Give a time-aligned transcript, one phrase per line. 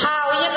[0.00, 0.42] how?
[0.42, 0.49] You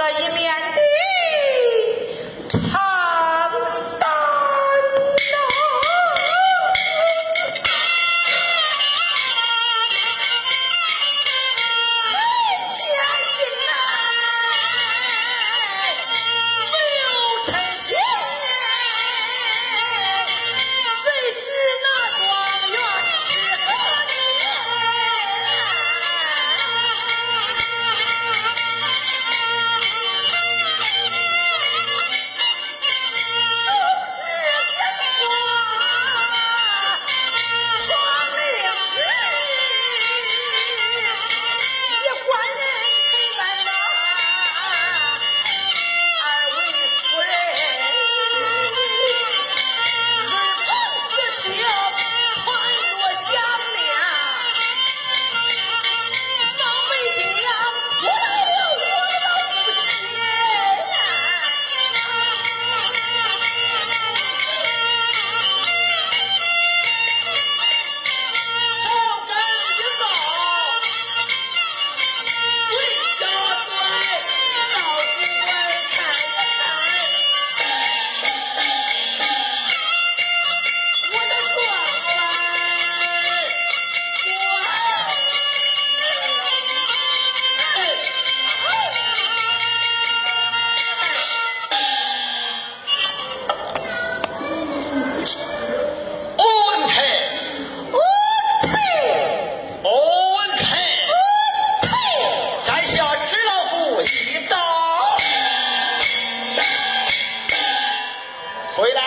[108.75, 109.01] 回来，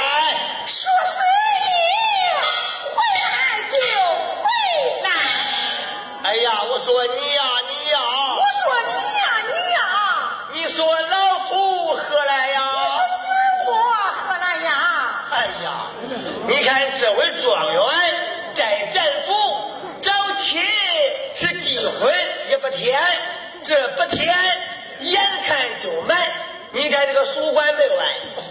[0.64, 1.18] 说是
[1.58, 1.66] 你
[2.94, 3.26] 回来
[3.68, 3.76] 就
[4.38, 4.46] 回
[5.02, 5.10] 来。
[6.22, 7.98] 哎呀，我说你呀你呀，
[8.36, 9.78] 我说你呀你呀，
[10.52, 12.62] 你说老夫何来呀？
[12.62, 14.70] 你说女儿何来呀？
[15.32, 15.66] 哎呀，
[16.46, 17.82] 你看这位状元
[18.54, 19.32] 在咱府
[20.00, 20.62] 找亲
[21.34, 22.14] 是既婚
[22.50, 23.02] 也不添，
[23.64, 24.32] 这不添，
[25.00, 26.16] 眼看就满。
[26.70, 28.04] 你看这个书馆门外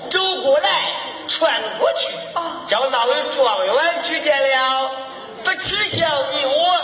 [0.10, 0.70] 走过来。
[1.28, 2.10] 传过去，
[2.68, 4.92] 叫那位状元去见了，
[5.44, 6.76] 不耻笑你我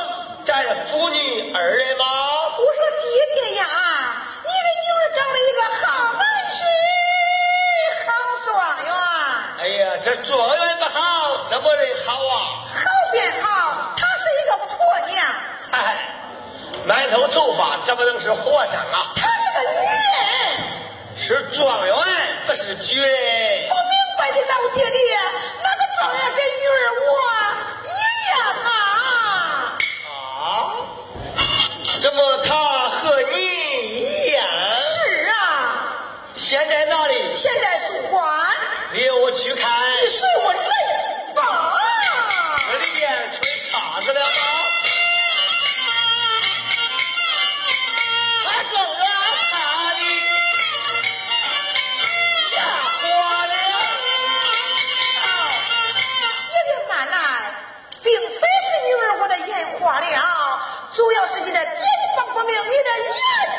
[0.44, 2.06] 咱父女二人吗？
[2.58, 3.66] 我说爹爹呀，
[4.44, 6.22] 你的女儿长了一个好本
[6.56, 6.60] 事，
[8.06, 8.10] 好
[8.46, 8.50] 状
[8.84, 8.90] 元。
[9.60, 12.66] 哎呀，这状元不好，什么人好啊？
[12.74, 12.82] 好
[13.12, 14.76] 便好，她是一个婆
[15.08, 15.24] 娘。
[15.72, 15.76] 嗨，
[16.86, 19.14] 满头头发怎么能是和尚啊？
[19.16, 19.96] 她是个女人，
[21.16, 21.96] 是状元，
[22.48, 23.61] 不是举人。
[24.62, 24.98] 老爹爹，
[25.64, 27.10] 那个状元跟女儿我
[27.84, 27.90] 一
[28.30, 28.34] 样
[28.64, 28.70] 啊。
[30.06, 30.10] 啊？
[32.00, 32.50] 怎么他
[32.90, 34.46] 和你一样？
[34.78, 35.34] 是啊，
[36.36, 37.36] 现在哪里？
[37.36, 38.24] 现在是官。
[38.94, 39.52] 哎，我去。
[61.28, 63.51] 是你的爹的不助没有，你的爷。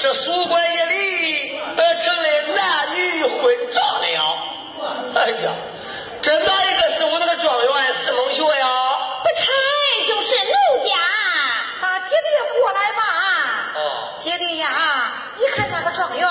[0.00, 2.22] 这书馆一里，呃，成了
[2.56, 4.38] 男女混账了。
[5.14, 5.52] 哎呀，
[6.22, 8.66] 这哪一个是我那个状元石孟学呀？
[9.22, 9.44] 不差，
[10.08, 10.96] 就是奴家。
[11.86, 13.02] 啊，爹爹过来吧。
[13.74, 14.14] 哦。
[14.18, 16.26] 爹爹呀，你看那个状元。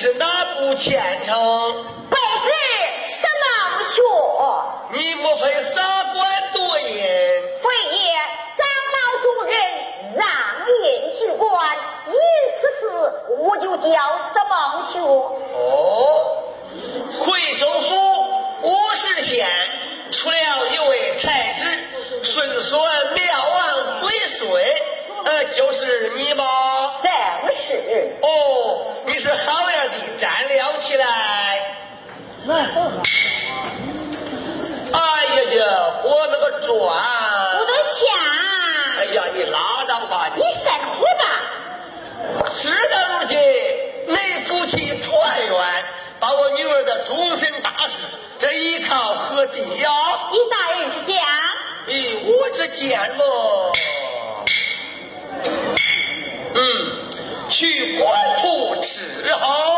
[0.00, 1.36] 称？
[2.08, 2.48] 白子
[3.04, 3.44] 什么
[3.84, 4.00] 学？
[4.92, 6.18] 你莫非三官
[6.52, 6.86] 多银？
[6.86, 8.14] 非也，
[8.56, 8.66] 长
[8.96, 9.54] 老众人
[10.16, 10.26] 让
[10.82, 11.76] 印去官，
[12.06, 12.12] 因
[12.58, 12.82] 此事
[13.38, 13.92] 我就叫
[14.32, 14.98] 什么学？
[14.98, 16.44] 哦，
[17.18, 17.90] 惠州府
[18.62, 19.46] 五十县
[20.10, 20.36] 出了
[20.70, 21.64] 一位才子，
[22.22, 22.80] 顺顺
[23.14, 24.82] 妙王归水，
[25.26, 26.44] 呃，就是你吗？
[27.02, 27.10] 正
[27.52, 28.16] 是。
[28.22, 28.26] 哦，
[29.06, 31.76] 你是好样的，站了起来。
[34.92, 35.00] 哎呀
[35.56, 35.64] 呀，
[36.04, 36.68] 我那个转，
[37.58, 38.06] 我都想，
[38.98, 41.24] 哎呀，你拉倒吧，你生活吧。
[42.50, 43.38] 事到如今，
[44.08, 44.14] 你
[44.46, 45.10] 夫妻团
[45.46, 45.56] 圆，
[46.18, 47.98] 把我女儿的终身大事，
[48.38, 49.90] 这依靠何地呀？
[50.32, 51.16] 以大人之见，
[51.86, 53.72] 以我之见么？
[56.52, 56.60] 嗯，
[57.48, 59.69] 去官途伺候。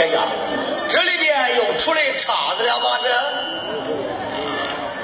[0.00, 0.22] 呀呀，
[0.88, 2.98] 这里边又出来岔子了吧？
[3.02, 3.10] 这。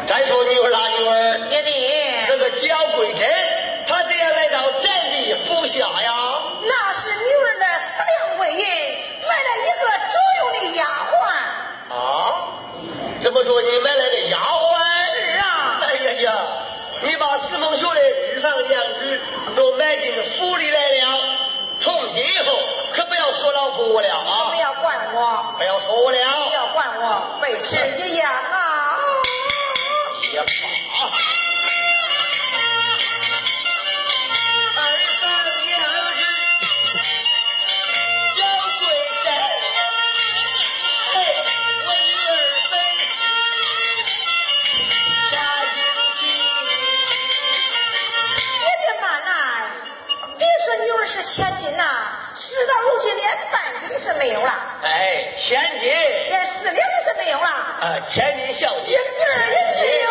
[0.07, 3.29] 再说女儿啦，女儿，爹爹，这个焦桂珍，
[3.87, 6.15] 她怎样来到朕的府下呀？
[6.63, 8.59] 那是女儿的思量贵人
[9.29, 11.95] 买了一个周用的丫鬟。
[11.95, 11.99] 啊，
[13.21, 14.79] 这么说你买来的丫鬟？
[15.13, 16.33] 是啊，哎呀呀，
[17.03, 18.01] 你把四梦秀的
[18.33, 19.21] 日房娘子
[19.55, 20.76] 都买进府里了，
[23.47, 24.51] 说老夫我了啊！
[24.51, 26.19] 不要管我，不要说我了。
[26.49, 28.29] 不要管我，被吃一样
[51.17, 51.85] 是千金呐、
[52.35, 55.91] 事到如今连半斤是没有了，哎，千金，
[56.29, 60.11] 连四两也是没有了，啊，千金小姐，一点儿也没有。